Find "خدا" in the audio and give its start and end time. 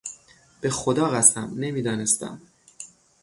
0.69-1.09